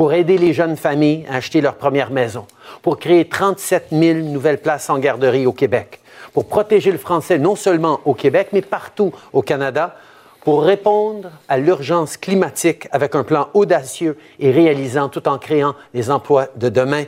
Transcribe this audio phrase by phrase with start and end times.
[0.00, 2.46] pour aider les jeunes familles à acheter leur première maison,
[2.80, 6.00] pour créer 37 000 nouvelles places en garderie au Québec,
[6.32, 9.94] pour protéger le français non seulement au Québec, mais partout au Canada,
[10.42, 16.10] pour répondre à l'urgence climatique avec un plan audacieux et réalisant tout en créant les
[16.10, 17.04] emplois de demain.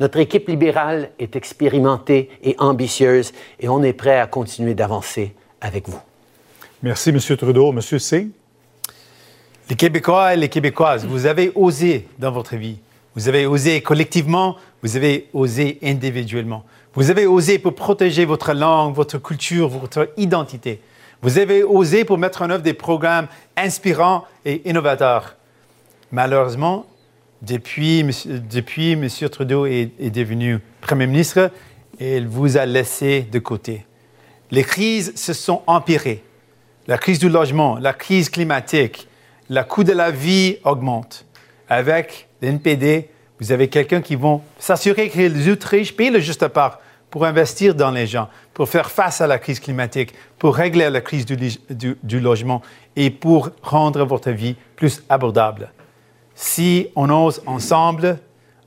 [0.00, 5.90] Notre équipe libérale est expérimentée et ambitieuse et on est prêt à continuer d'avancer avec
[5.90, 6.00] vous.
[6.82, 7.18] Merci, M.
[7.36, 7.70] Trudeau.
[7.70, 7.82] M.
[7.82, 8.30] C.
[9.70, 12.78] Les Québécois et les Québécoises, vous avez osé dans votre vie.
[13.14, 16.64] Vous avez osé collectivement, vous avez osé individuellement.
[16.94, 20.80] Vous avez osé pour protéger votre langue, votre culture, votre identité.
[21.22, 25.36] Vous avez osé pour mettre en œuvre des programmes inspirants et innovateurs.
[26.10, 26.86] Malheureusement,
[27.40, 29.08] depuis, depuis M.
[29.30, 31.48] Trudeau est, est devenu Premier ministre,
[32.00, 33.86] il vous a laissé de côté.
[34.50, 36.24] Les crises se sont empirées.
[36.88, 39.06] La crise du logement, la crise climatique,
[39.50, 41.26] le coût de la vie augmente.
[41.68, 46.78] Avec l'NPD, vous avez quelqu'un qui va s'assurer que les ultra-riches payent le juste part
[47.10, 51.00] pour investir dans les gens, pour faire face à la crise climatique, pour régler la
[51.00, 52.62] crise du, logement
[52.94, 55.72] et pour rendre votre vie plus abordable.
[56.36, 58.18] Si on ose ensemble,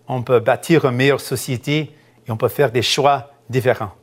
[0.09, 1.95] on peut bâtir une meilleure société
[2.28, 3.94] et on peut faire des choix différents.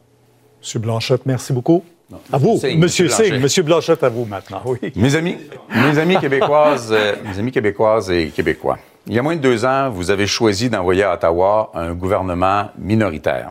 [0.61, 1.85] Monsieur Blanchette, merci beaucoup.
[2.33, 3.41] À vous, Monsieur Singh.
[3.41, 4.63] Monsieur Blanchette, à vous maintenant.
[4.97, 5.37] Mes amis,
[5.75, 8.79] mes amis québécoises, euh, mes amis québécoises et québécois.
[9.07, 12.71] Il y a moins de deux ans, vous avez choisi d'envoyer à Ottawa un gouvernement
[12.79, 13.51] minoritaire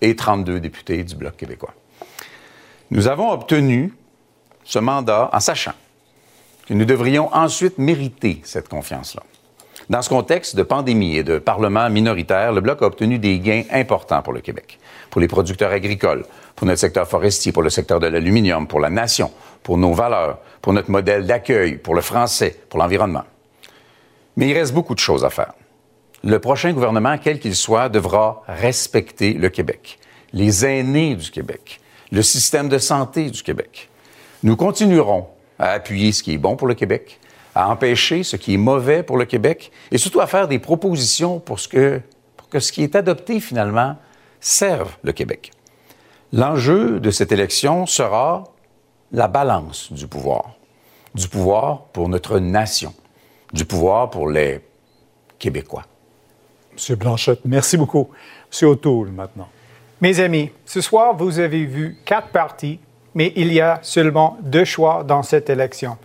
[0.00, 1.74] et 32 députés du Bloc québécois.
[2.90, 3.92] Nous avons obtenu
[4.64, 5.72] ce mandat en sachant
[6.66, 9.22] que nous devrions ensuite mériter cette confiance-là.
[9.88, 13.62] Dans ce contexte de pandémie et de parlement minoritaire, le Bloc a obtenu des gains
[13.70, 14.78] importants pour le Québec,
[15.10, 16.24] pour les producteurs agricoles,
[16.56, 19.30] pour notre secteur forestier, pour le secteur de l'aluminium, pour la nation,
[19.62, 23.24] pour nos valeurs, pour notre modèle d'accueil, pour le français, pour l'environnement.
[24.36, 25.52] Mais il reste beaucoup de choses à faire
[26.26, 29.98] le prochain gouvernement, quel qu'il soit, devra respecter le Québec,
[30.32, 33.88] les aînés du Québec, le système de santé du Québec.
[34.42, 37.20] Nous continuerons à appuyer ce qui est bon pour le Québec,
[37.56, 41.40] à empêcher ce qui est mauvais pour le Québec et surtout à faire des propositions
[41.40, 42.02] pour, que,
[42.36, 43.96] pour que ce qui est adopté finalement
[44.40, 45.52] serve le Québec.
[46.34, 48.44] L'enjeu de cette élection sera
[49.10, 50.52] la balance du pouvoir.
[51.14, 52.92] Du pouvoir pour notre nation,
[53.54, 54.60] du pouvoir pour les
[55.38, 55.84] Québécois.
[56.74, 58.10] Monsieur Blanchette, merci beaucoup.
[58.50, 59.48] Monsieur O'Toole, maintenant.
[60.02, 62.80] Mes amis, ce soir, vous avez vu quatre partis,
[63.14, 65.96] mais il y a seulement deux choix dans cette élection.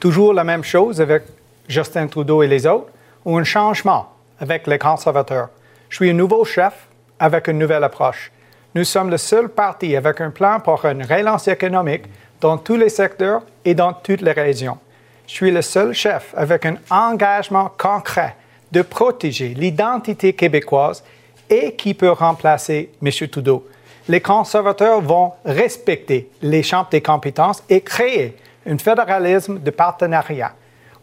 [0.00, 1.22] Toujours la même chose avec
[1.68, 2.88] Justin Trudeau et les autres,
[3.24, 5.48] ou un changement avec les conservateurs.
[5.88, 6.86] Je suis un nouveau chef
[7.18, 8.30] avec une nouvelle approche.
[8.74, 12.04] Nous sommes le seul parti avec un plan pour une relance économique
[12.40, 14.78] dans tous les secteurs et dans toutes les régions.
[15.26, 18.36] Je suis le seul chef avec un engagement concret
[18.70, 21.02] de protéger l'identité québécoise
[21.48, 23.10] et qui peut remplacer M.
[23.28, 23.66] Trudeau.
[24.08, 28.36] Les conservateurs vont respecter les champs des compétences et créer
[28.66, 30.52] un fédéralisme de partenariat.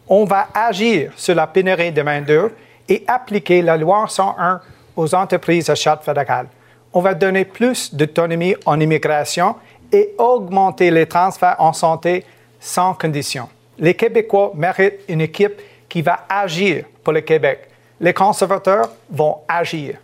[0.08, 2.50] On va agir sur la pénurie de main-d'œuvre
[2.88, 4.60] et appliquer la loi 101
[4.96, 6.46] aux entreprises à charte fédérale.
[6.92, 9.56] On va donner plus d'autonomie en immigration
[9.90, 12.24] et augmenter les transferts en santé
[12.60, 13.48] sans condition.
[13.78, 17.68] Les Québécois méritent une équipe qui va agir pour le Québec.
[18.00, 19.96] Les conservateurs vont agir.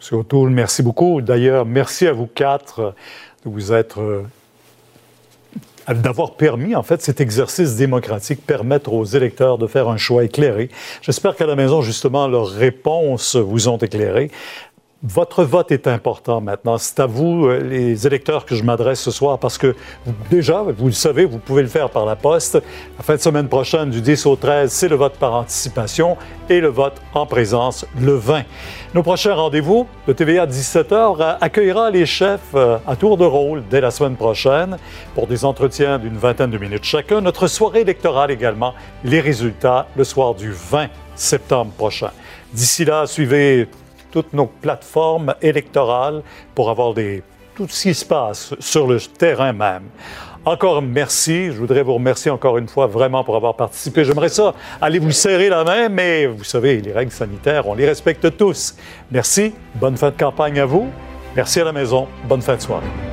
[0.00, 0.18] M.
[0.18, 1.20] O'Toole, merci beaucoup.
[1.20, 2.94] D'ailleurs, merci à vous quatre
[3.44, 4.26] de vous être euh,
[5.94, 10.68] d'avoir permis, en fait, cet exercice démocratique, permettre aux électeurs de faire un choix éclairé.
[11.02, 14.30] J'espère qu'à la maison, justement, leurs réponses vous ont éclairé.
[15.04, 16.76] Votre vote est important maintenant.
[16.76, 19.76] C'est à vous, euh, les électeurs, que je m'adresse ce soir parce que
[20.28, 22.60] déjà, vous le savez, vous pouvez le faire par la poste.
[22.96, 26.16] La fin de semaine prochaine, du 10 au 13, c'est le vote par anticipation
[26.50, 28.42] et le vote en présence le 20.
[28.92, 33.80] Nos prochains rendez-vous, le TVA 17h accueillera les chefs euh, à tour de rôle dès
[33.80, 34.78] la semaine prochaine
[35.14, 37.20] pour des entretiens d'une vingtaine de minutes chacun.
[37.20, 42.10] Notre soirée électorale également, les résultats le soir du 20 septembre prochain.
[42.52, 43.68] D'ici là, suivez
[44.10, 46.22] toutes nos plateformes électorales
[46.54, 47.22] pour avoir des,
[47.54, 49.84] tout ce qui se passe sur le terrain même.
[50.44, 51.46] Encore merci.
[51.46, 54.04] Je voudrais vous remercier encore une fois vraiment pour avoir participé.
[54.04, 57.86] J'aimerais ça aller vous serrer la main, mais vous savez, les règles sanitaires, on les
[57.86, 58.74] respecte tous.
[59.10, 59.52] Merci.
[59.74, 60.88] Bonne fin de campagne à vous.
[61.36, 62.08] Merci à la maison.
[62.24, 63.07] Bonne fin de soirée.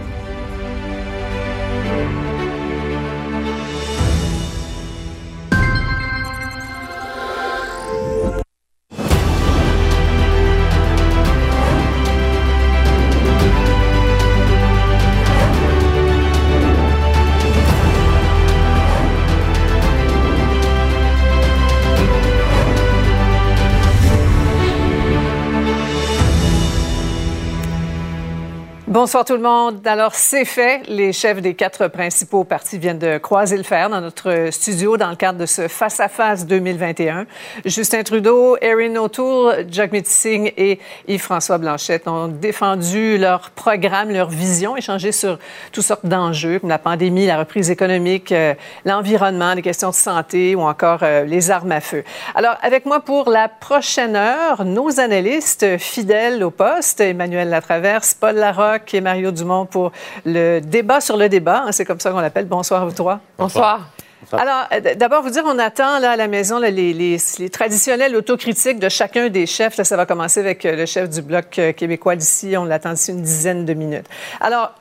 [29.05, 29.85] Bonsoir tout le monde.
[29.85, 30.81] Alors, c'est fait.
[30.87, 35.11] Les chefs des quatre principaux partis viennent de croiser le fer dans notre studio dans
[35.11, 37.27] le cadre de ce face-à-face 2021.
[37.65, 44.75] Justin Trudeau, Erin O'Toole, Jagmeet Singh et Yves-François Blanchette ont défendu leur programme, leur vision,
[44.75, 45.37] échangé sur
[45.71, 48.55] toutes sortes d'enjeux comme la pandémie, la reprise économique, euh,
[48.85, 52.03] l'environnement, les questions de santé ou encore euh, les armes à feu.
[52.33, 58.37] Alors, avec moi pour la prochaine heure, nos analystes fidèles au poste, Emmanuel Latraverse, Paul
[58.37, 59.91] Larocque, et Mario Dumont pour
[60.25, 61.65] le débat sur le débat.
[61.67, 62.45] Hein, c'est comme ça qu'on l'appelle.
[62.45, 63.19] Bonsoir à vous trois.
[63.37, 63.89] Bonsoir.
[64.33, 68.79] Alors, euh, d'abord, vous dire, on attend là, à la maison les, les, traditionnelles autocritiques
[68.79, 69.77] de chacun des chefs.
[69.77, 72.55] Là, ça va commencer avec euh, le chef du Bloc euh, québécois d'ici.
[72.57, 74.07] On l'attend d'ici une dizaine de minutes.
[74.39, 74.73] Alors,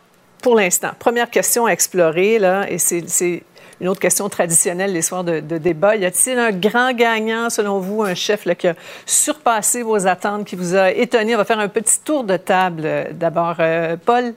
[0.42, 3.42] pour l'instant, première question à explorer, là, et c'est
[3.80, 5.96] une autre question traditionnelle les soirs de, débat.
[5.96, 8.74] Y a-t-il un grand gagnant, selon vous, un chef qui a
[9.06, 11.34] surpassé vos attentes, qui vous a étonné?
[11.34, 13.08] On va faire un petit tour de table.
[13.12, 14.34] D'abord, euh, Paul.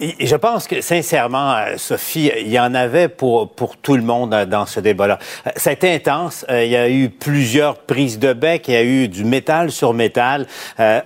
[0.00, 4.02] Et je pense que, sincèrement, euh, Sophie, il y en avait pour, pour tout le
[4.02, 5.18] monde euh, dans ce débat-là.
[5.46, 6.44] Euh, ça a été intense.
[6.50, 8.68] Il y a eu plusieurs prises de bec.
[8.68, 10.46] Il y a eu du métal sur métal.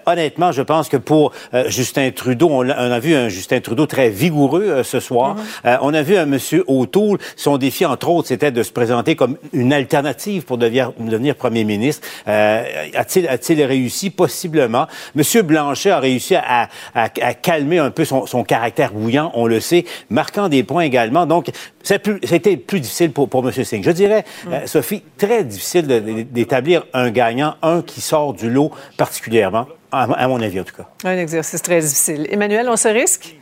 [0.07, 1.33] honnêtement, je pense que pour
[1.67, 5.37] Justin Trudeau, on a, vu un Justin Trudeau très vigoureux ce soir.
[5.37, 5.79] Mm-hmm.
[5.83, 7.19] on a vu un monsieur O'Toole.
[7.37, 11.65] Son défi, entre autres, c'était de se présenter comme une alternative pour devenir, devenir premier
[11.65, 12.07] ministre.
[12.27, 14.11] a-t-il, a-t-il réussi?
[14.11, 14.87] Possiblement.
[15.15, 19.47] Monsieur Blanchet a réussi à, à, à calmer un peu son, son caractère bouillant, on
[19.47, 21.27] le sait, marquant des points également.
[21.27, 21.51] Donc,
[21.83, 23.53] c'était plus difficile pour, pour M.
[23.53, 23.83] Singh.
[23.83, 24.53] Je dirais, mm.
[24.53, 25.87] euh, Sophie, très difficile
[26.31, 30.77] d'établir un gagnant, un qui sort du lot particulièrement, à, à mon avis en tout
[30.77, 30.87] cas.
[31.05, 32.27] Un exercice très difficile.
[32.31, 33.37] Emmanuel, on se risque?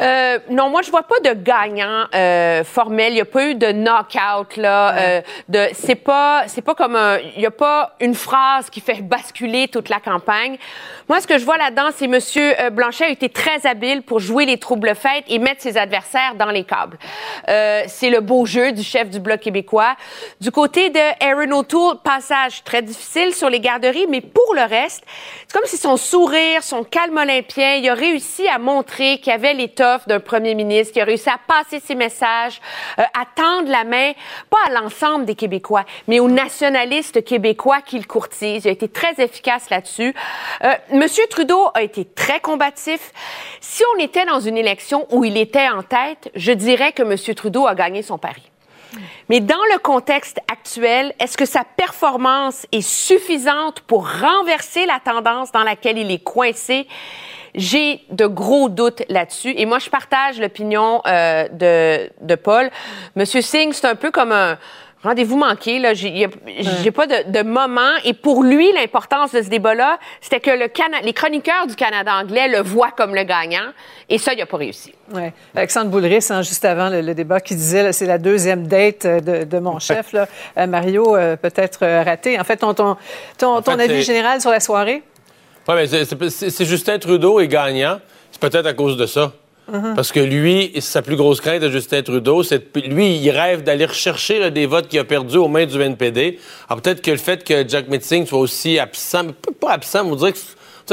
[0.00, 3.12] Euh, non, moi je vois pas de gagnant euh, formel.
[3.12, 4.96] Il y a pas eu de knockout là.
[4.96, 8.80] Euh, de, c'est pas, c'est pas comme un, il y a pas une phrase qui
[8.80, 10.56] fait basculer toute la campagne.
[11.10, 14.20] Moi, ce que je vois là-dedans, c'est Monsieur euh, Blanchet a été très habile pour
[14.20, 16.98] jouer les troubles fêtes et mettre ses adversaires dans les câbles.
[17.48, 19.96] Euh, c'est le beau jeu du chef du bloc québécois.
[20.40, 25.02] Du côté de Aaron O'Toole, passage très difficile sur les garderies, mais pour le reste,
[25.48, 29.54] c'est comme si son sourire, son calme olympien, il a réussi à montrer qu'il avait
[29.54, 32.60] l'état d'un premier ministre qui a réussi à passer ses messages,
[33.00, 34.12] euh, à tendre la main,
[34.48, 38.64] pas à l'ensemble des Québécois, mais aux nationalistes québécois qu'il courtise.
[38.64, 40.14] Il a été très efficace là-dessus.
[40.62, 43.12] Euh, Monsieur Trudeau a été très combatif.
[43.62, 47.34] Si on était dans une élection où il était en tête, je dirais que Monsieur
[47.34, 48.42] Trudeau a gagné son pari.
[49.30, 55.52] Mais dans le contexte actuel, est-ce que sa performance est suffisante pour renverser la tendance
[55.52, 56.86] dans laquelle il est coincé?
[57.54, 59.54] J'ai de gros doutes là-dessus.
[59.56, 62.70] Et moi, je partage l'opinion euh, de, de Paul.
[63.16, 64.58] Monsieur Singh, c'est un peu comme un
[65.02, 65.78] rendez-vous manqué.
[65.78, 66.28] Là, j'ai,
[66.90, 67.92] pas de, de, moment.
[68.04, 70.70] Et pour lui, l'importance de ce débat-là, c'était que le
[71.04, 73.72] les chroniqueurs du Canada anglais le voient comme le gagnant.
[74.08, 74.92] Et ça, il a pas réussi.
[75.12, 75.32] Ouais.
[75.54, 79.44] Alexandre Boulris, hein, juste avant le, débat, qui disait c'est la deuxième date euh, de,
[79.44, 80.12] de mon chef.
[80.12, 80.28] Là.
[80.58, 82.38] Euh, Mario, peut-être raté.
[82.38, 82.96] En fait, ton, ton,
[83.38, 85.02] ton, ton avis général sur la soirée?
[85.68, 88.00] Oui, mais c'est Justin Trudeau est gagnant.
[88.32, 89.32] C'est peut-être à cause de ça.
[89.72, 89.94] Uh-huh.
[89.94, 93.84] Parce que lui, sa plus grosse crainte de Justin Trudeau, c'est lui, il rêve d'aller
[93.84, 96.38] rechercher des votes qu'il a perdus aux mains du NPD.
[96.68, 99.28] Alors peut-être que le fait que Jack Metzing soit aussi absent,
[99.60, 100.38] pas absent, on dirait que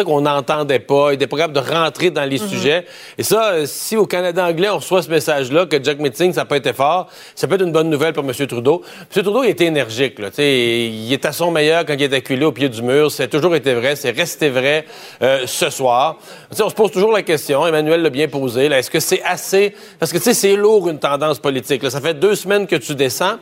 [0.03, 2.47] qu'on n'entendait pas, il était pas capable de rentrer dans les mhm.
[2.47, 2.85] sujets.
[3.17, 6.41] Et ça, euh, si au Canada anglais, on reçoit ce message-là, que Jack Metzing, ça
[6.41, 8.31] n'a pas été fort, ça peut être une bonne nouvelle pour M.
[8.47, 8.83] Trudeau.
[9.15, 9.23] M.
[9.23, 10.19] Trudeau, il était énergique.
[10.19, 13.11] Là, il est à son meilleur quand il est acculé au pied du mur.
[13.11, 14.85] C'est toujours été vrai, c'est resté vrai
[15.21, 16.17] euh, ce soir.
[16.51, 19.73] on se pose toujours la question, Emmanuel l'a bien posé, est-ce que c'est assez...
[19.99, 21.83] Parce que c'est lourd une tendance politique.
[21.83, 21.89] Là.
[21.89, 23.37] Ça fait deux semaines que tu descends.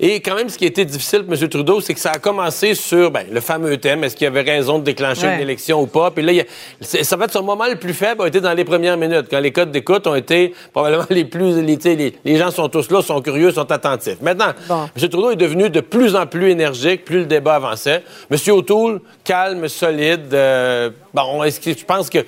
[0.00, 1.48] Et quand même, ce qui a été difficile pour M.
[1.48, 4.78] Trudeau, c'est que ça a commencé sur ben, le fameux thème, est-ce qu'il avait raison
[4.78, 5.97] de déclencher une élection ou pas?
[6.14, 6.42] Puis là,
[6.80, 9.40] ça va être son moment le plus faible a été dans les premières minutes, quand
[9.40, 11.60] les codes d'écoute ont été probablement les plus.
[11.60, 14.20] Les, les, gens sont tous là, sont curieux, sont attentifs.
[14.20, 15.08] Maintenant, M.
[15.08, 18.02] Trudeau est devenu de plus en plus énergique, plus le débat avançait.
[18.30, 18.38] M.
[18.48, 20.32] O'Toole, calme, solide.
[20.32, 22.18] Euh, bon, est-ce que je pense que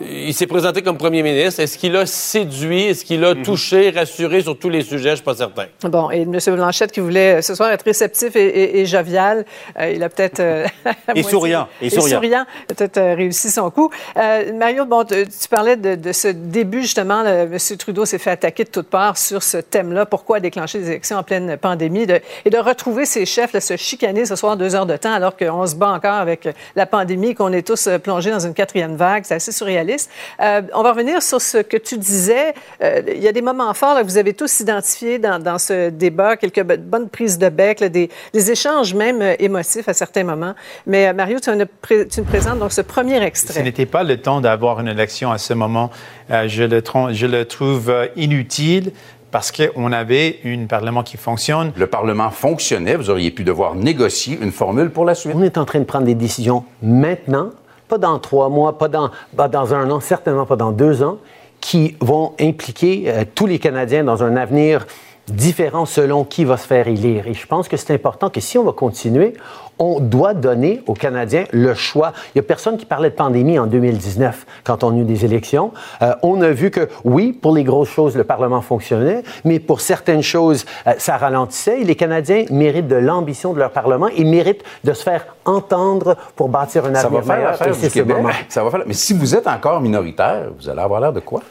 [0.00, 1.60] il s'est présenté comme premier ministre.
[1.60, 2.84] Est-ce qu'il a séduit?
[2.84, 3.42] Est-ce qu'il a mhm.
[3.42, 5.02] touché, rassuré sur tous les sujets?
[5.02, 5.66] Je ne suis pas certain.
[5.82, 6.38] Bon, et M.
[6.54, 9.44] Blanchette, qui voulait euh, ce soir être réceptif et, jovial,
[9.78, 10.40] euh, il a peut-être...
[10.40, 10.66] Euh,
[11.14, 11.68] et souriant.
[11.80, 12.46] Et souriant.
[12.68, 13.90] peut-être réussi son coup.
[14.16, 17.24] Mario, bon, tu, parlais de, ce début, justement.
[17.24, 17.58] M.
[17.78, 20.06] Trudeau s'est fait attaquer de toutes parts sur ce thème-là.
[20.06, 22.06] Pourquoi déclencher des élections en pleine pandémie?
[22.44, 25.66] et de retrouver ses chefs, se chicaner ce soir deux heures de temps alors qu'on
[25.66, 29.24] se bat encore avec la pandémie, qu'on est tous plongés dans une quatrième vague.
[29.26, 30.10] C'est assez surréaliste réaliste.
[30.40, 32.54] Euh, on va revenir sur ce que tu disais.
[32.82, 35.90] Euh, il y a des moments forts que vous avez tous identifiés dans, dans, ce
[35.90, 40.24] débat, quelques bonnes prises de bec, là, des, des, échanges même euh, émotifs à certains
[40.24, 40.54] moments.
[40.86, 43.54] Mais euh, Mario, tu, nous présentes donc ce premier extrait.
[43.54, 45.90] Ce n'était pas le temps d'avoir une élection à ce moment.
[46.30, 48.92] Euh, je, le, je le trouve inutile
[49.32, 51.72] parce qu'on avait un Parlement qui fonctionne.
[51.76, 55.32] Le Parlement fonctionnait, vous auriez pu devoir négocier une formule pour la suite.
[55.34, 57.50] On est en train de prendre des décisions maintenant,
[57.92, 61.18] pas dans trois mois, pas dans, pas dans un an, certainement pas dans deux ans,
[61.60, 64.86] qui vont impliquer euh, tous les Canadiens dans un avenir
[65.28, 67.26] différent selon qui va se faire élire.
[67.26, 69.34] Et je pense que c'est important que si on va continuer,
[69.78, 72.12] on doit donner aux Canadiens le choix.
[72.28, 75.24] Il n'y a personne qui parlait de pandémie en 2019 quand on a eu des
[75.24, 75.72] élections.
[76.02, 79.80] Euh, on a vu que, oui, pour les grosses choses, le Parlement fonctionnait, mais pour
[79.80, 81.80] certaines choses, euh, ça ralentissait.
[81.80, 86.16] Et les Canadiens méritent de l'ambition de leur Parlement et méritent de se faire entendre
[86.36, 88.16] pour bâtir un avenir ça va meilleur.
[88.16, 88.30] Moment.
[88.48, 88.82] Ça va faire.
[88.86, 91.42] Mais si vous êtes encore minoritaire, vous allez avoir l'air de quoi?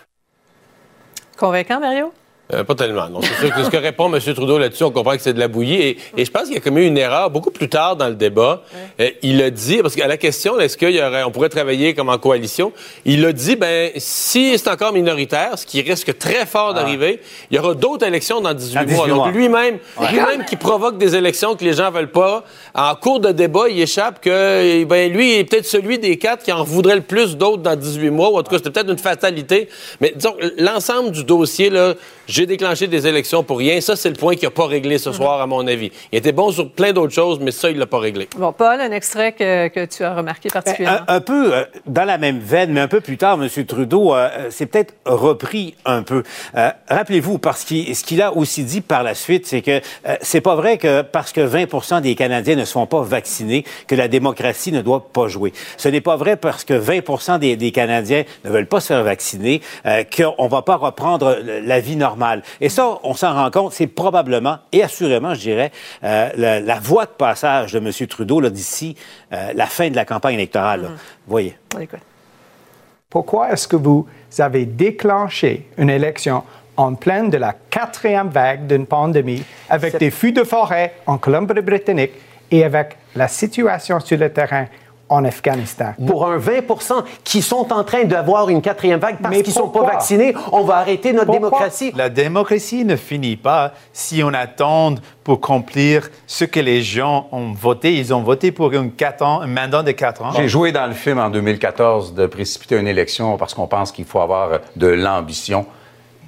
[1.38, 2.12] Convaincant, Mario?
[2.54, 3.08] Euh, pas tellement.
[3.10, 4.20] Non, c'est sûr que ce que répond M.
[4.34, 5.76] Trudeau là-dessus, on comprend que c'est de la bouillie.
[5.76, 8.64] Et, et je pense qu'il a commis une erreur beaucoup plus tard dans le débat.
[9.00, 9.06] Ouais.
[9.06, 12.74] Euh, il a dit, parce qu'à la question, est-ce qu'on pourrait travailler comme en coalition,
[13.06, 17.46] il a dit, ben si c'est encore minoritaire, ce qui risque très fort d'arriver, ah.
[17.52, 19.08] il y aura d'autres élections dans 18, dans 18 mois.
[19.08, 19.26] mois.
[19.28, 20.12] Donc lui-même, ouais.
[20.12, 22.44] lui-même qui provoque des élections que les gens veulent pas,
[22.74, 26.44] en cours de débat, il échappe que, ben lui, il est peut-être celui des quatre
[26.44, 28.92] qui en voudrait le plus d'autres dans 18 mois, ou en tout cas, c'était peut-être
[28.92, 29.70] une fatalité.
[30.00, 31.94] Mais disons, l'ensemble du dossier, là,
[32.32, 33.82] j'ai déclenché des élections pour rien.
[33.82, 35.92] Ça, c'est le point qu'il n'a pas réglé ce soir, à mon avis.
[36.14, 38.30] Il était bon sur plein d'autres choses, mais ça, il ne l'a pas réglé.
[38.38, 41.00] Bon, Paul, un extrait que, que tu as remarqué particulièrement.
[41.10, 43.66] Un, un peu euh, dans la même veine, mais un peu plus tard, M.
[43.66, 46.24] Trudeau euh, s'est peut-être repris un peu.
[46.56, 49.82] Euh, Rappelez-vous, parce qu'il ce qu'il a aussi dit par la suite, c'est que
[50.22, 54.08] c'est pas vrai que parce que 20% des Canadiens ne sont pas vaccinés, que la
[54.08, 55.52] démocratie ne doit pas jouer.
[55.76, 59.04] Ce n'est pas vrai parce que 20 des, des, Canadiens ne veulent pas se faire
[59.04, 62.21] vacciner, qu'on ne va pas reprendre la vie normale.
[62.60, 65.72] Et ça, on s'en rend compte, c'est probablement et assurément, je dirais,
[66.04, 68.08] euh, la, la, voie de passage de M.
[68.08, 68.96] Trudeau d'ici
[69.34, 70.84] euh, la fin de la campagne électorale.
[70.84, 70.90] Là.
[70.90, 70.98] Mm.
[71.28, 71.58] Voyez.
[73.10, 74.08] Pourquoi est-ce que vous
[74.40, 76.44] avez déclenché une élection
[76.78, 82.14] en pleine de la quatrième vague d'une pandémie avec des feux de forêt en Colombie-Britannique
[82.50, 84.66] et avec la situation sur le terrain
[85.12, 85.94] en Afghanistan.
[86.08, 86.62] Pour un 20
[87.24, 90.64] qui sont en train d'avoir une quatrième vague parce qu'ils ne sont pas vaccinés, on
[90.64, 91.50] va arrêter notre pourquoi?
[91.50, 91.92] démocratie.
[91.96, 97.52] La démocratie ne finit pas si on attend pour accomplir ce que les gens ont
[97.52, 97.96] voté.
[97.98, 100.32] Ils ont voté pour une quatre ans, un mandat de quatre ans.
[100.32, 104.06] J'ai joué dans le film en 2014 de précipiter une élection parce qu'on pense qu'il
[104.06, 105.66] faut avoir de l'ambition.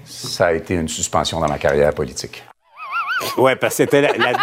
[0.03, 2.43] Ça a été une suspension dans ma carrière politique.
[3.37, 4.33] Oui, parce que c'était la, la,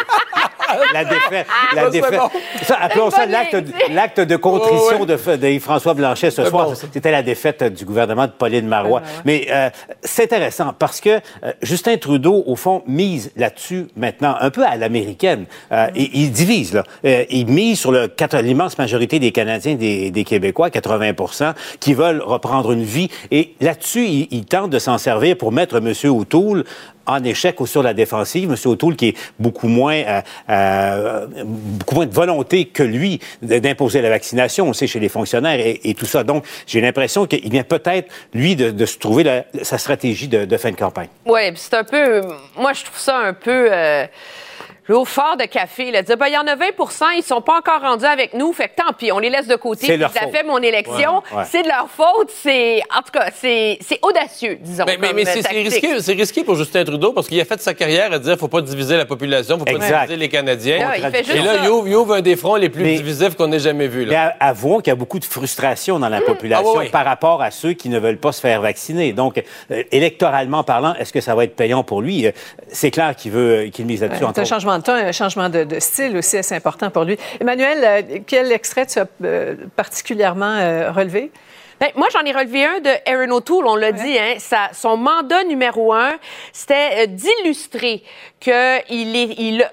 [0.95, 1.47] la, défaite.
[1.75, 2.19] La Ça, défaite.
[2.21, 2.29] bon.
[2.63, 6.69] Ça, appelons ça l'acte de contrition Ouais, de, de François Blanchet ce soir.
[6.69, 6.75] bon.
[6.75, 9.03] C'était la défaite du gouvernement de Pauline Marois.
[9.25, 9.71] Mais euh,
[10.03, 14.77] c'est intéressant parce que euh, Justin Trudeau, au fond, mise là-dessus maintenant, un peu à
[14.77, 15.45] l'américaine.
[15.73, 16.85] Euh, il, il divise, là.
[17.05, 21.95] Euh, il mise sur le quatre- l'immense majorité des Canadiens, des, des Québécois, 80% qui
[21.95, 23.09] veulent reprendre une vie.
[23.31, 25.93] Et là-dessus, il, il tente de s'en servir pour mettre M.
[26.11, 26.65] O'Toole
[27.11, 28.51] en échec ou sur la défensive.
[28.51, 28.57] M.
[28.71, 34.11] O'Toole qui est beaucoup moins, euh, euh, beaucoup moins de volonté que lui d'imposer la
[34.11, 36.25] vaccination, on sait, chez les fonctionnaires et, tout ça.
[36.25, 40.71] Donc, j'ai l'impression qu'il vient peut-être, lui, de, se trouver sa stratégie de, de fin
[40.71, 41.09] de campagne.
[41.27, 42.23] Oui, c'est un peu.
[42.57, 43.69] Moi, je trouve ça un peu.
[43.71, 44.07] Euh,
[44.89, 47.59] L'eau fort de café, là, dire, ben, il y en a 20% ils sont pas
[47.59, 49.87] encore rendus avec nous, fait que tant pis, on les laisse de côté.
[49.87, 50.33] C'est leur ça faute.
[50.33, 51.23] fait mon élection.
[51.33, 51.45] Ouais, ouais.
[51.49, 52.31] C'est de leur faute.
[52.31, 54.85] C'est, en tout cas, c'est, c'est audacieux, disons.
[54.87, 57.61] Mais, mais, mais euh, c'est risqué, c'est risqué pour Justin Trudeau parce qu'il a fait
[57.61, 60.01] sa carrière à dire faut pas diviser la population, faut pas Exact.
[60.07, 60.79] diviser les Canadiens.
[60.79, 62.83] Là, il fait juste Et là, il ouvre, il ouvre un des fronts les plus
[62.83, 64.07] Mais- divisifs qu'on ait jamais vus.
[64.07, 64.35] Mais Là.
[64.41, 66.91] a- avouons qu'il y a beaucoup de frustration dans la population Ah oui, oui.
[66.91, 69.13] par rapport à ceux qui ne veulent pas se faire vacciner.
[69.13, 72.27] Donc, euh, électoralement parlant, est-ce que ça va être payant pour lui?
[72.27, 72.33] Euh,
[72.73, 74.25] C'est clair qu'il veut qu'il mise là-dessus.
[74.25, 74.29] Ouais,
[74.81, 77.19] entre c'est un changement de style aussi assez important pour lui.
[77.41, 81.31] Emmanuel, euh, quel extrait tu as euh, particulièrement euh, relevé?
[81.81, 84.19] Ben, moi, j'en ai relevé un de Aaron O'Toole, on l'a dit.
[84.19, 84.37] Hein,
[84.73, 86.19] son mandat numéro un,
[86.53, 88.03] c'était d'illustrer
[88.39, 89.71] qu'il est, il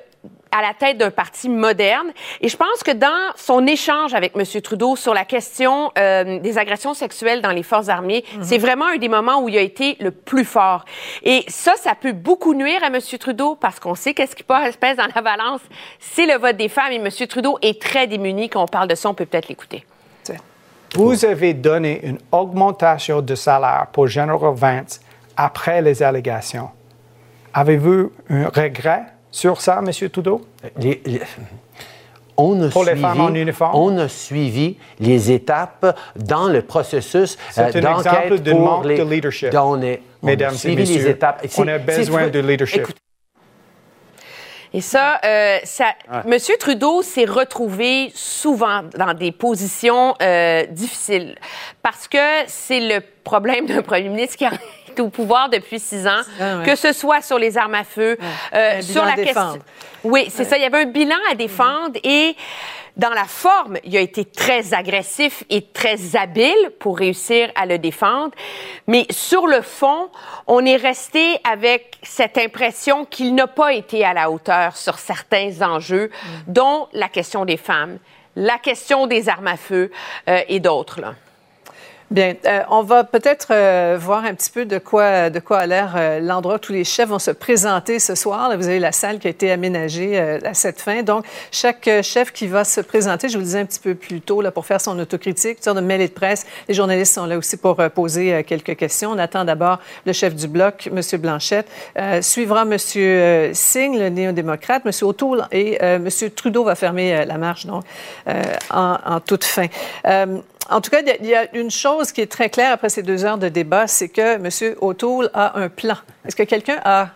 [0.58, 2.12] à la tête d'un parti moderne.
[2.42, 4.44] Et je pense que dans son échange avec M.
[4.62, 8.98] Trudeau sur la question euh, des agressions sexuelles dans les forces armées, c'est vraiment un
[8.98, 10.86] des moments où il a été le plus fort.
[11.24, 13.00] Et ça, ça peut beaucoup nuire à M.
[13.20, 15.62] Trudeau parce qu'on sait qu'est-ce qui pèse dans la balance,
[16.00, 16.92] c'est le vote des femmes.
[16.92, 17.10] Et M.
[17.28, 18.50] Trudeau est très démuni.
[18.50, 19.86] Quand on parle de ça, on peut peut-être l'écouter.
[20.96, 25.02] Vous avez donné une augmentation de salaire pour General Vance
[25.36, 26.70] après les allégations.
[27.54, 29.04] Avez-vous un regret
[29.38, 30.10] sur ça, M.
[30.10, 30.41] Trudeau?
[30.79, 31.22] Les- les-
[32.38, 33.75] on a, Pour les suivi, femmes en uniforme?
[33.75, 38.98] on a suivi les étapes dans le processus C'est un d'enquête exemple de manque les...
[38.98, 39.53] de leadership.
[39.53, 41.41] on, est, on a Mesdames et suivi messieurs, les étapes.
[41.44, 42.79] on C'est- a besoin de leadership.
[42.82, 42.96] Écoute,
[44.74, 45.86] Et ça, euh, ça
[46.25, 46.38] M.
[46.60, 51.36] Trudeau s'est retrouvé souvent dans des positions euh, difficiles
[51.84, 52.17] parce que
[52.48, 54.46] c'est le problème d'un premier ministre qui
[54.98, 56.66] est au pouvoir depuis six ans, Ah ouais.
[56.66, 58.18] que ce soit sur les armes à feu,
[58.54, 59.60] euh, sur la question.
[60.04, 60.58] Oui, c'est ça.
[60.58, 62.36] Il y avait un bilan à défendre et
[62.96, 67.77] dans la forme, il a été très agressif et très habile pour réussir à le
[67.77, 68.32] défendre.
[68.88, 70.10] Mais sur le fond,
[70.48, 75.62] on est resté avec cette impression qu'il n'a pas été à la hauteur sur certains
[75.62, 76.10] enjeux,
[76.48, 78.00] dont la question des femmes,
[78.36, 79.92] la question des armes à feu
[80.27, 81.01] euh, et d'autres.
[82.10, 85.66] Bien, euh, on va peut-être euh, voir un petit peu de quoi, de quoi a
[85.66, 88.50] l'air euh, l'endroit où tous les chefs vont se présenter ce soir.
[88.56, 91.04] Vous avez la salle qui a été aménagée à cette fin.
[91.04, 94.22] Donc, chaque chef qui va se présenter, je vous le disais un petit peu plus
[94.22, 96.46] tôt, là, pour faire son autocritique, sorte de mêlée de presse.
[96.70, 99.12] Les journalistes sont là aussi pour poser quelques questions.
[99.12, 101.02] On attend d'abord le chef du bloc, M.
[101.20, 101.68] Blanchette.
[102.22, 102.78] Suivra M.
[102.78, 104.92] Singh, le néo-démocrate, M.
[105.02, 106.08] O'Toole et M.
[106.36, 107.84] Trudeau va fermer la marche, donc,
[108.72, 109.68] en toute fin.
[110.70, 112.74] En tout cas, il y a- il y, a une chose qui est très claire
[112.74, 114.76] après ces deux heures de débat, c'est que M.
[114.82, 115.96] O'Toole a un plan.
[116.28, 117.10] Est-ce que quelqu'un a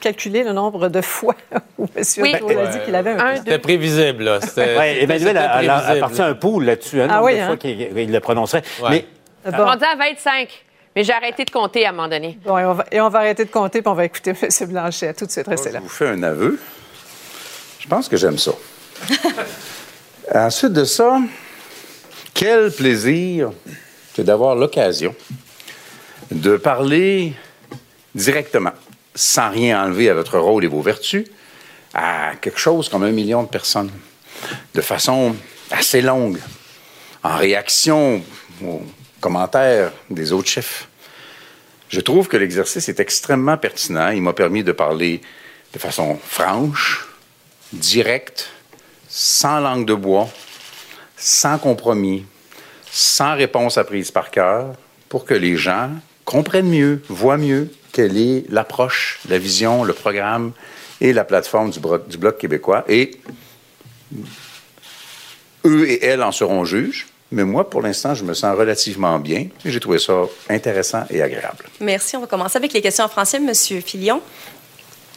[0.00, 1.34] calculé le nombre de fois
[1.78, 2.02] où M.
[2.18, 2.34] Oui.
[2.34, 3.26] O'Toole a dit qu'il avait un plan?
[3.26, 4.40] Un, C'était prévisible, là.
[4.40, 6.00] C'était- Emmanuel a, a- a prévisible.
[6.00, 7.46] parti un pool là-dessus, hein, Ah nombre oui, de hein?
[7.46, 8.62] fois qu'il il le prononcerait.
[8.82, 9.06] Ouais.
[9.44, 9.64] Mais Bon.
[9.64, 10.48] rendu à 25.
[10.96, 12.36] Mais j'ai arrêté de compter à un moment donné.
[12.44, 14.68] Bon, et, on va, et on va arrêter de compter, puis on va écouter M.
[14.68, 15.14] Blanchet.
[15.14, 15.80] Tout de suite, restez Je là.
[15.80, 16.58] vous fais un aveu.
[17.78, 18.50] Je pense que j'aime ça.
[20.34, 21.18] Ensuite de ça,
[22.34, 23.52] quel plaisir
[24.14, 25.14] que d'avoir l'occasion
[26.30, 27.34] de parler
[28.14, 28.72] directement,
[29.14, 31.26] sans rien enlever à votre rôle et vos vertus,
[31.94, 33.90] à quelque chose comme un million de personnes,
[34.74, 35.34] de façon
[35.70, 36.38] assez longue,
[37.22, 38.22] en réaction
[38.64, 38.82] aux
[39.20, 40.88] commentaires des autres chefs.
[41.88, 44.10] Je trouve que l'exercice est extrêmement pertinent.
[44.10, 45.20] Il m'a permis de parler
[45.72, 47.06] de façon franche,
[47.72, 48.48] directe,
[49.08, 50.28] sans langue de bois,
[51.20, 52.24] sans compromis,
[52.90, 54.74] sans réponse apprise par cœur,
[55.08, 55.90] pour que les gens
[56.24, 60.52] comprennent mieux, voient mieux quelle est l'approche, la vision, le programme
[61.00, 61.78] et la plateforme du,
[62.18, 62.84] Bloc québécois.
[62.88, 63.12] Et
[65.64, 67.06] eux et elles en seront juges.
[67.32, 71.66] Mais moi, pour l'instant, je me sens relativement bien j'ai trouvé ça intéressant et agréable.
[71.80, 72.16] Merci.
[72.16, 73.38] On va commencer avec les questions en français.
[73.38, 74.20] Monsieur Filion.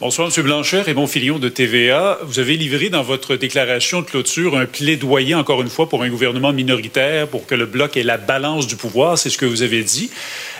[0.00, 0.42] Bonsoir, M.
[0.42, 2.18] Blanchard et mon Filion de TVA.
[2.24, 6.08] Vous avez livré dans votre déclaration de clôture un plaidoyer, encore une fois, pour un
[6.08, 9.16] gouvernement minoritaire, pour que le Bloc ait la balance du pouvoir.
[9.18, 10.10] C'est ce que vous avez dit.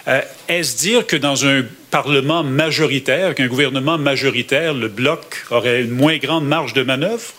[0.07, 5.91] Euh, Est-ce dire que dans un Parlement majoritaire, qu'un gouvernement majoritaire, le Bloc aurait une
[5.91, 7.33] moins grande marge de manœuvre,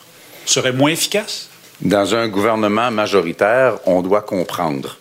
[0.45, 1.49] serait moins efficace?
[1.79, 4.97] Dans un gouvernement majoritaire, on doit comprendre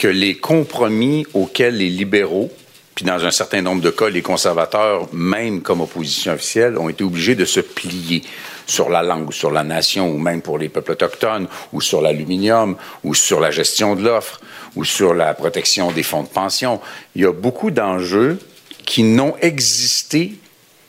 [0.00, 2.50] que les compromis auxquels les libéraux,
[2.94, 7.04] puis dans un certain nombre de cas, les conservateurs, même comme opposition officielle, ont été
[7.04, 8.22] obligés de se plier
[8.66, 12.76] sur la langue, sur la nation, ou même pour les peuples autochtones, ou sur l'aluminium,
[13.02, 14.40] ou sur la gestion de l'offre,
[14.76, 16.80] ou sur la protection des fonds de pension.
[17.14, 18.38] Il y a beaucoup d'enjeux
[18.84, 20.34] qui n'ont existé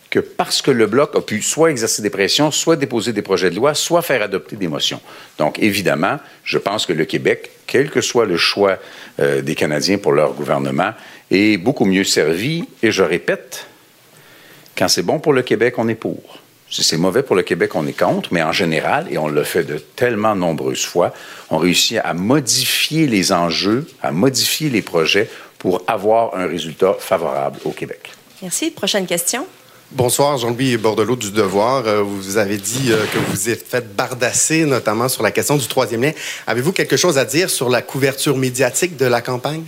[0.09, 3.49] que parce que le Bloc a pu soit exercer des pressions, soit déposer des projets
[3.49, 5.01] de loi, soit faire adopter des motions.
[5.39, 8.77] Donc, évidemment, je pense que le Québec, quel que soit le choix
[9.19, 10.91] euh, des Canadiens pour leur gouvernement,
[11.33, 12.65] est beaucoup mieux servi.
[12.81, 13.67] Et je répète,
[14.77, 16.39] quand c'est bon pour le Québec, on est pour.
[16.69, 19.43] Si c'est mauvais pour le Québec, on est contre, mais en général, et on le
[19.43, 21.13] fait de tellement nombreuses fois,
[21.51, 27.59] on réussit à modifier les enjeux, à modifier les projets pour avoir un résultat favorable
[27.63, 28.11] au Québec.
[28.41, 28.71] Merci.
[28.71, 29.45] Prochaine question.
[29.91, 31.85] Bonsoir, Jean-Louis Bordelot du Devoir.
[31.85, 35.67] Euh, Vous avez dit euh, que vous êtes fait bardasser, notamment sur la question du
[35.67, 36.11] troisième lien.
[36.47, 39.63] Avez-vous quelque chose à dire sur la couverture médiatique de la campagne?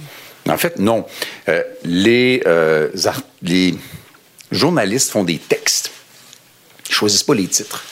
[0.47, 1.05] En fait, non.
[1.49, 2.89] Euh, les, euh,
[3.41, 3.75] les
[4.51, 5.91] journalistes font des textes.
[6.89, 7.83] Ils choisissent pas les titres.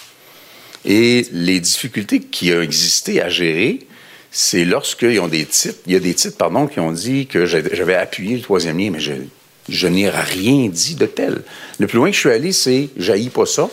[0.85, 3.79] Et les difficultés qui ont existé à gérer,
[4.31, 7.45] c'est lorsqu'ils ont des titres, il y a des titres, pardon, qui ont dit que
[7.45, 11.43] j'avais appuyé le troisième lien, mais je, n'ai rien dit de tel.
[11.79, 13.69] Le plus loin que je suis allé, c'est jaillis pas ça,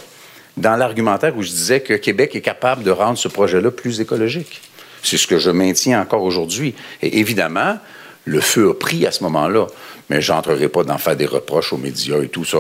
[0.57, 4.61] dans l'argumentaire où je disais que Québec est capable de rendre ce projet-là plus écologique.
[5.03, 6.75] C'est ce que je maintiens encore aujourd'hui.
[7.03, 7.79] Et évidemment,
[8.31, 9.66] le feu a pris à ce moment-là.
[10.09, 12.59] Mais j'entrerai pas d'en faire des reproches aux médias et tout ça.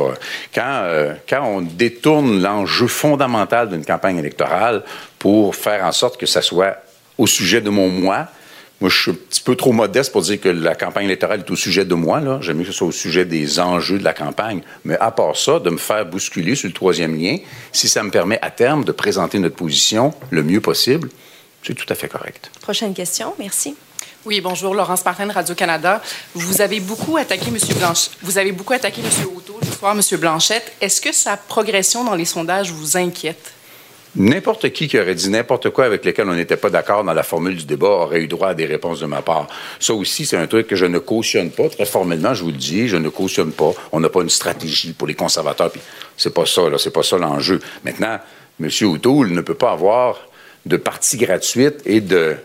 [0.54, 4.82] Quand, euh, quand on détourne l'enjeu fondamental d'une campagne électorale
[5.18, 6.76] pour faire en sorte que ça soit
[7.18, 8.26] au sujet de mon moi,
[8.80, 11.50] moi, je suis un petit peu trop modeste pour dire que la campagne électorale est
[11.50, 12.18] au sujet de moi.
[12.20, 12.38] Là.
[12.40, 14.62] J'aime mieux que ce soit au sujet des enjeux de la campagne.
[14.84, 17.36] Mais à part ça, de me faire bousculer sur le troisième lien,
[17.72, 21.10] si ça me permet à terme de présenter notre position le mieux possible,
[21.62, 22.50] c'est tout à fait correct.
[22.62, 23.76] Prochaine question, merci.
[24.26, 26.02] Oui, bonjour, Laurence Martin Radio-Canada.
[26.34, 27.56] Vous avez beaucoup attaqué M.
[27.78, 28.12] Blanchette.
[28.20, 29.26] Vous avez beaucoup attaqué M.
[29.34, 30.18] Auto ce soir, M.
[30.18, 30.72] Blanchette.
[30.82, 33.54] Est-ce que sa progression dans les sondages vous inquiète?
[34.14, 37.22] N'importe qui qui aurait dit n'importe quoi avec lequel on n'était pas d'accord dans la
[37.22, 39.46] formule du débat aurait eu droit à des réponses de ma part.
[39.78, 41.70] Ça aussi, c'est un truc que je ne cautionne pas.
[41.70, 43.72] Très formellement, je vous le dis, je ne cautionne pas.
[43.90, 45.70] On n'a pas une stratégie pour les conservateurs.
[45.70, 45.80] Puis
[46.18, 46.76] c'est pas ça, là.
[46.76, 47.58] C'est pas ça l'enjeu.
[47.84, 48.18] Maintenant,
[48.62, 48.68] M.
[48.82, 50.18] O'Toole ne peut pas avoir
[50.66, 52.36] de partie gratuite et de,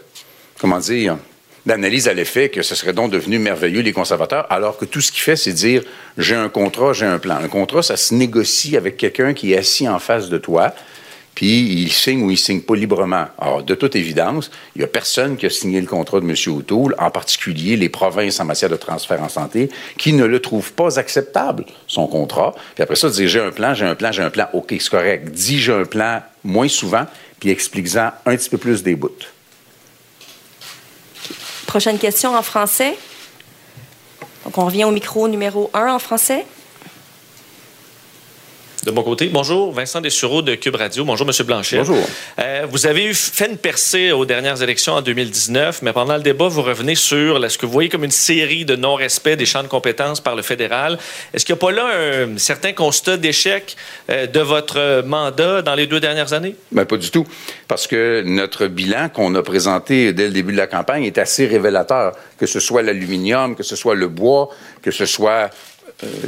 [0.57, 1.17] comment dire,
[1.65, 5.11] d'analyse à l'effet que ce serait donc devenu merveilleux les conservateurs, alors que tout ce
[5.11, 5.83] qu'il fait, c'est dire
[6.17, 7.35] j'ai un contrat, j'ai un plan.
[7.35, 10.73] Un contrat, ça se négocie avec quelqu'un qui est assis en face de toi
[11.35, 13.25] puis il signe ou il signe pas librement.
[13.37, 16.33] Alors, de toute évidence, il n'y a personne qui a signé le contrat de M.
[16.55, 20.71] O'Toole, en particulier les provinces en matière de transfert en santé, qui ne le trouvent
[20.71, 22.55] pas acceptable, son contrat.
[22.73, 24.89] Puis après ça, dire j'ai un plan, j'ai un plan, j'ai un plan, OK, c'est
[24.89, 25.29] correct.
[25.29, 27.05] Dis j'ai un plan moins souvent,
[27.39, 29.34] puis explique-en un petit peu plus des bouts.
[31.75, 32.97] Prochaine question en français.
[34.45, 36.45] Donc, on revient au micro numéro 1 en français.
[38.85, 41.03] De mon côté, bonjour, Vincent Dessureau de Cube Radio.
[41.05, 41.45] Bonjour, M.
[41.47, 41.77] Blanchet.
[41.77, 42.07] Bonjour.
[42.37, 46.21] Euh, vous avez eu fait une percée aux dernières élections en 2019, mais pendant le
[46.21, 49.63] débat, vous revenez sur ce que vous voyez comme une série de non-respect des champs
[49.63, 50.99] de compétences par le fédéral.
[51.33, 51.87] Est-ce qu'il n'y a pas là
[52.27, 53.75] un certain constat d'échec
[54.11, 56.55] euh, de votre mandat dans les deux dernières années?
[56.71, 57.25] Bien, pas du tout.
[57.67, 61.47] Parce que notre bilan qu'on a présenté dès le début de la campagne est assez
[61.47, 62.11] révélateur.
[62.37, 64.49] Que ce soit l'aluminium, que ce soit le bois,
[64.83, 65.49] que ce soit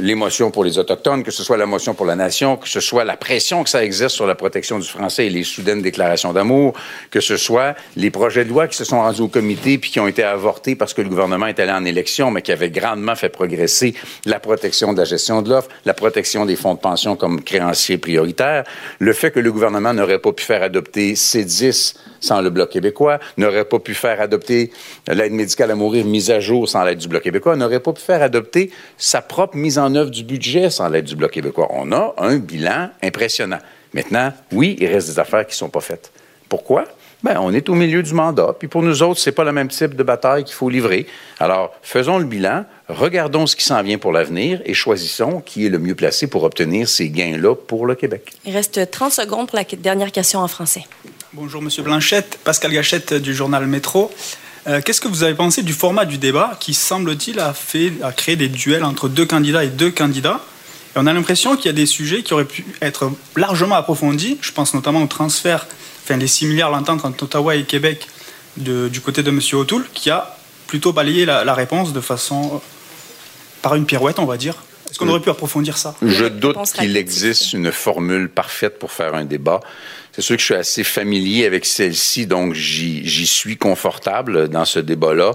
[0.00, 3.04] l'émotion pour les Autochtones, que ce soit la motion pour la nation, que ce soit
[3.04, 6.74] la pression que ça exerce sur la protection du français et les soudaines déclarations d'amour,
[7.10, 10.00] que ce soit les projets de loi qui se sont rendus au comité puis qui
[10.00, 13.14] ont été avortés parce que le gouvernement est allé en élection, mais qui avaient grandement
[13.14, 17.16] fait progresser la protection de la gestion de l'offre, la protection des fonds de pension
[17.16, 18.64] comme créanciers prioritaires,
[18.98, 23.18] le fait que le gouvernement n'aurait pas pu faire adopter C10 sans le Bloc québécois,
[23.36, 24.70] n'aurait pas pu faire adopter
[25.06, 28.00] l'aide médicale à mourir mise à jour sans l'aide du Bloc québécois, n'aurait pas pu
[28.00, 31.68] faire adopter sa propre mise en œuvre du budget sans l'aide du Bloc québécois.
[31.70, 33.58] On a un bilan impressionnant.
[33.94, 36.12] Maintenant, oui, il reste des affaires qui ne sont pas faites.
[36.48, 36.84] Pourquoi?
[37.22, 38.54] Bien, on est au milieu du mandat.
[38.56, 41.06] Puis pour nous autres, ce n'est pas le même type de bataille qu'il faut livrer.
[41.40, 45.68] Alors, faisons le bilan, regardons ce qui s'en vient pour l'avenir et choisissons qui est
[45.68, 48.34] le mieux placé pour obtenir ces gains-là pour le Québec.
[48.44, 50.84] Il reste 30 secondes pour la dernière question en français.
[51.34, 52.38] Bonjour, Monsieur Blanchette.
[52.44, 54.10] Pascal Gachette du journal Métro.
[54.66, 58.12] Euh, Qu'est-ce que vous avez pensé du format du débat qui, semble-t-il, a, fait, a
[58.12, 60.40] créé des duels entre deux candidats et deux candidats?
[60.94, 64.38] Et On a l'impression qu'il y a des sujets qui auraient pu être largement approfondis.
[64.40, 65.66] Je pense notamment au transfert,
[66.04, 68.06] enfin les 6 milliards, l'entente entre Ottawa et Québec
[68.56, 69.40] de- du côté de M.
[69.52, 70.36] O'Toole, qui a
[70.66, 72.52] plutôt balayé la, la réponse de façon.
[72.54, 72.58] euh,
[73.60, 74.54] par une pirouette, on va dire.
[74.88, 75.96] Est-ce qu'on aurait pu approfondir ça?
[76.00, 79.58] Je doute qu'il existe une formule parfaite pour faire un débat.
[80.18, 84.80] C'est sûr que je suis assez familier avec celle-ci, donc j'y suis confortable dans ce
[84.80, 85.30] débat-là.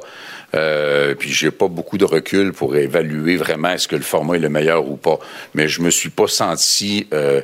[0.56, 4.40] Euh, puis j'ai pas beaucoup de recul pour évaluer vraiment est-ce que le format est
[4.40, 5.20] le meilleur ou pas.
[5.54, 7.40] Mais je me suis pas senti euh,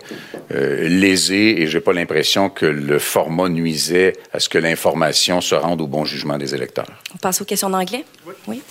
[0.52, 5.56] euh, lésé et j'ai pas l'impression que le format nuisait à ce que l'information se
[5.56, 6.92] rende au bon jugement des électeurs.
[7.16, 8.04] On passe aux questions d'anglais?
[8.48, 8.62] Oui.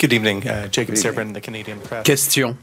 [0.00, 2.04] Good evening, uh, Jacob Severin, the Canadian Press.
[2.04, 2.56] Question.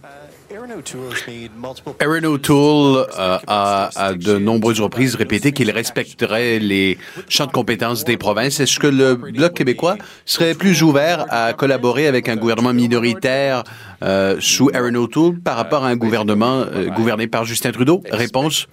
[2.00, 8.04] Aaron O'Toole euh, a à de nombreuses reprises répété qu'il respecterait les champs de compétences
[8.04, 8.60] des provinces.
[8.60, 13.64] Est-ce que le Bloc québécois serait plus ouvert à collaborer avec un gouvernement minoritaire
[14.04, 18.04] euh, sous Aaron O'Toole par rapport à un gouvernement euh, gouverné par Justin Trudeau?
[18.12, 18.68] Réponse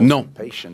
[0.00, 0.26] non.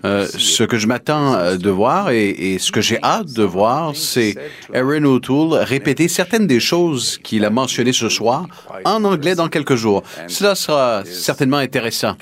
[0.04, 4.34] Ce que je m'attends de voir et, et ce que j'ai hâte de voir, c'est
[4.74, 8.46] Aaron O'Toole répéter certaines des choses qu'il a mentionnées ce soir
[8.84, 10.02] en anglais dans quelques jours.
[10.28, 12.14] Cela sera certainement intéressant.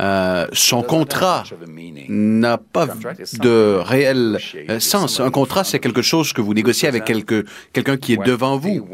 [0.00, 1.44] Euh, son contrat
[2.08, 2.86] n'a pas
[3.40, 4.38] de réel
[4.80, 5.20] sens.
[5.20, 8.86] Un contrat, c'est quelque chose que vous négociez avec quelque- quelqu'un qui est devant vous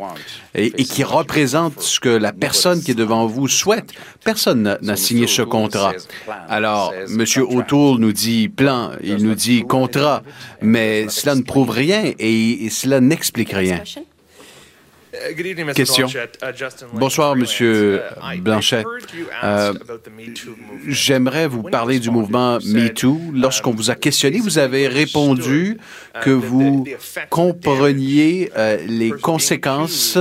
[0.54, 3.92] et, et qui représente ce que la personne qui est devant vous souhaite.
[4.24, 5.92] Personne n'a- n'a signé ce contrat.
[6.48, 7.24] Alors, M.
[7.48, 10.22] O'Toole nous dit plan, il nous dit contrat,
[10.60, 13.76] mais cela ne prouve rien et, et cela n'explique rien.
[13.76, 14.04] Uh, good evening, Mr.
[15.74, 16.06] Question.
[16.06, 18.84] Uh, Justin Lang, Bonsoir, Monsieur Uh, Blanchet.
[19.42, 19.74] Euh.
[20.86, 23.18] J'aimerais vous parler du mouvement MeToo.
[23.34, 25.78] Lorsqu'on vous a questionné, vous avez répondu
[26.22, 26.86] que vous
[27.28, 30.16] compreniez euh, les conséquences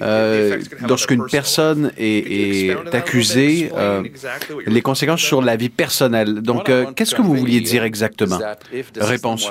[0.00, 4.02] euh, lorsqu'une personne est, est accusée, euh,
[4.66, 6.40] les conséquences sur la vie personnelle.
[6.40, 8.38] Donc, euh, qu'est-ce que vous vouliez dire exactement?
[8.96, 9.50] Réponse.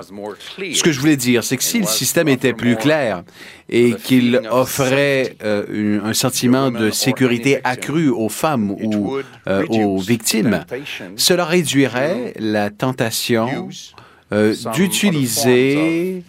[0.57, 3.23] Ce que je voulais dire, c'est que si le système était plus clair
[3.69, 10.65] et qu'il offrait un sentiment de sécurité accru aux femmes ou aux victimes,
[11.15, 13.69] cela réduirait la tentation
[14.33, 16.23] euh, d'utiliser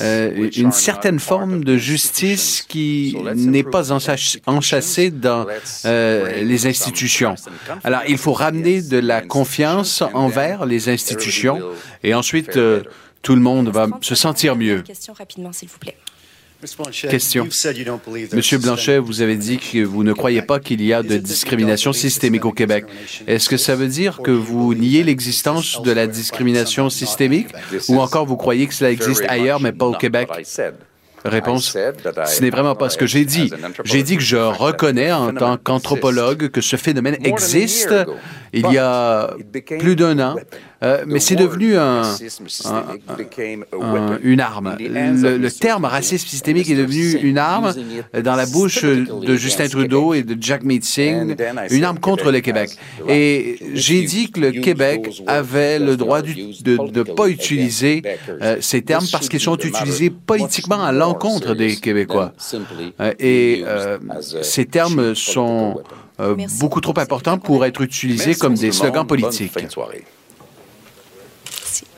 [0.00, 5.46] euh, une certaine forme de justice qui n'est pas enchâssée dans
[5.86, 7.34] euh, les institutions.
[7.82, 11.60] Alors, il faut ramener de la confiance envers les institutions
[12.02, 12.58] et ensuite,
[13.22, 14.82] tout le monde va se sentir mieux.
[14.82, 15.96] Question rapidement, s'il vous plaît?
[17.10, 17.46] Question.
[18.32, 21.92] Monsieur Blanchet, vous avez dit que vous ne croyez pas qu'il y a de discrimination
[21.92, 22.86] systémique au Québec?
[23.26, 27.48] Est-ce que ça veut dire que vous niez l'existence de la discrimination systémique?
[27.88, 30.28] ou encore vous croyez que cela existe ailleurs mais pas au Québec?
[31.24, 31.76] Réponse,
[32.26, 33.50] ce n'est vraiment pas ce que j'ai dit.
[33.84, 37.94] J'ai dit que je reconnais en tant qu'anthropologue que ce phénomène existe.
[38.52, 39.34] il y a
[39.78, 40.36] plus d'un an,
[40.82, 42.02] euh, mais c'est devenu un,
[44.22, 44.76] une arme.
[44.78, 47.72] Le, terme racisme systémique est devenu une arme
[48.22, 51.34] dans la bouche de Justin Trudeau et de Jack Meeting,
[51.70, 52.70] une arme contre le Québec.
[53.08, 58.02] Et j'ai dit que le Québec avait le droit de ne pas utiliser
[58.42, 62.32] euh, ces termes parce qu'ils sont utilisés politiquement à l'encontre des Québécois.
[63.00, 63.64] Euh, et
[64.42, 65.80] ces termes sont
[66.60, 69.52] beaucoup trop importants pour être utilisés comme des slogans politiques.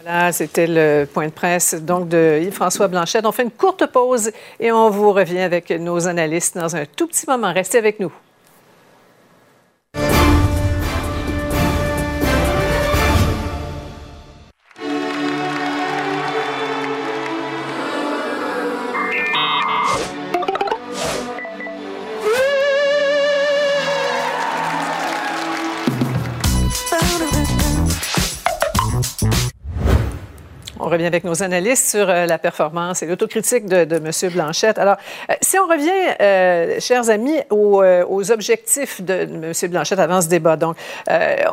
[0.03, 3.27] Voilà, c'était le point de presse donc de Yves-François Blanchette.
[3.27, 7.07] On fait une courte pause et on vous revient avec nos analystes dans un tout
[7.07, 7.53] petit moment.
[7.53, 8.13] Restez avec nous.
[30.89, 34.33] On revient avec nos analystes sur euh, la performance et l'autocritique de, de M.
[34.33, 34.79] Blanchette.
[34.79, 34.97] Alors,
[35.29, 39.53] euh, si on revient, euh, chers amis, aux, aux, objectifs de M.
[39.71, 40.57] Blanchette avant ce débat.
[40.57, 40.79] Donc,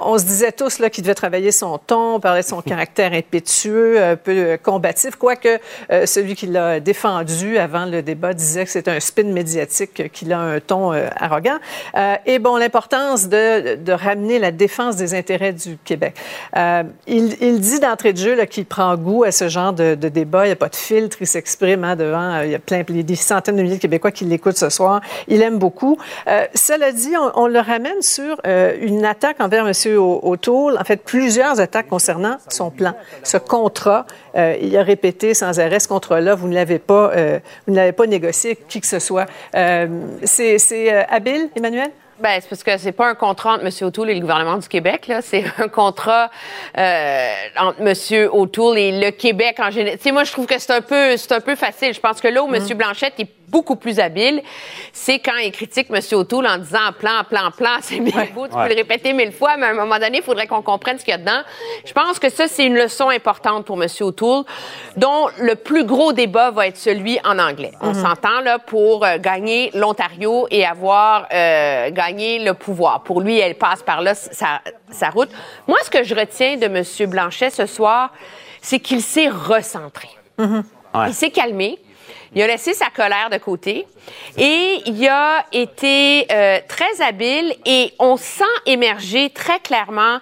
[0.01, 4.15] on se disait tous qu'il devait travailler son ton, parler de son caractère impétueux, un
[4.15, 5.59] peu combatif, quoique
[6.05, 10.39] celui qui l'a défendu avant le débat disait que c'est un spin médiatique, qu'il a
[10.39, 11.57] un ton arrogant.
[12.25, 16.15] et bon, l'importance de, de, ramener la défense des intérêts du Québec.
[16.55, 20.45] il, il dit d'entrée de jeu qu'il prend goût à ce genre de, débat.
[20.45, 21.17] Il n'y a pas de filtre.
[21.21, 22.35] Il s'exprime hein, devant.
[22.35, 25.01] Euh, il y a plein, des centaines de milliers de Québécois qui l'écoutent ce soir.
[25.27, 25.97] Il aime beaucoup.
[26.27, 29.73] Euh, cela dit, on, le ramène sur euh, une attaque envers M.
[29.97, 30.77] O'Toole.
[30.79, 34.05] En fait, plusieurs attaques concernant son plan, ce contrat.
[34.35, 36.35] il a répété sans arrêt ce contrat-là.
[36.35, 37.11] Vous ne l'avez pas,
[37.65, 39.25] vous ne l'avez pas négocié qui que ce soit.
[40.23, 41.91] C'est habile, Emmanuel?
[42.19, 43.87] Ben, c'est parce que c'est pas un contrat entre M.
[43.87, 45.21] O'Toole et le gouvernement du Québec, là.
[45.21, 46.31] C'est un contrat
[46.77, 48.29] euh, entre M.
[48.31, 49.97] O'Toole et le Québec en général.
[49.97, 51.93] Tu sais, moi, je trouve que c'est un peu, c'est un peu facile.
[51.93, 52.63] Je pense que là où M.
[52.75, 54.43] Blanchette est beaucoup plus habile,
[54.91, 56.01] c'est quand il critique M.
[56.11, 59.55] O'Toole en disant plan, plan, plan, c'est mille beau, tu peux le répéter mille fois,
[59.55, 61.41] mais à un moment donné, il faudrait qu'on comprenne ce qu'il y a dedans.
[61.85, 63.87] Je pense que ça, c'est une leçon importante pour M.
[64.01, 64.43] O'Toole,
[64.97, 67.71] dont le plus gros débat va être celui en anglais.
[67.79, 68.01] On mhm.
[68.03, 73.03] s'entend là pour euh, gagner l'Ontario et avoir euh, gagné le pouvoir.
[73.03, 74.59] Pour lui, elle passe par là sa,
[74.91, 75.29] sa route.
[75.65, 77.09] Moi, ce que je retiens de M.
[77.09, 78.11] Blanchet ce soir,
[78.61, 80.09] c'est qu'il s'est recentré.
[80.39, 80.63] Mhm.
[81.07, 81.79] Il s'est calmé.
[82.35, 83.87] Il a laissé sa colère de côté
[84.37, 90.19] et il a été euh, très habile et on sent émerger très clairement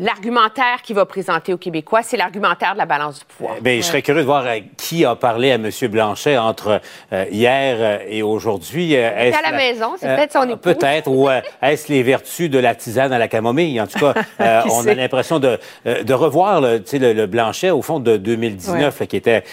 [0.00, 3.60] l'argumentaire qu'il va présenter aux Québécois, c'est l'argumentaire de la balance du pouvoir.
[3.60, 5.70] Bien, je serais curieux de voir euh, qui a parlé à M.
[5.88, 6.80] Blanchet entre
[7.12, 8.94] euh, hier euh, et aujourd'hui.
[8.94, 10.74] est à la, maison, c'est peut-être son épouse.
[10.74, 11.28] Peut-être, ou
[11.62, 13.78] est-ce les vertus de la tisane à la camomille?
[13.80, 14.14] En tout cas,
[14.70, 19.44] on a l'impression de, de revoir le, le, Blanchet, au fond, de 2019, qui était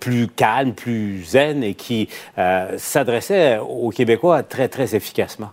[0.00, 2.08] plus calme, plus zen et qui
[2.76, 5.50] s'adressait aux Québécois très, très efficacement.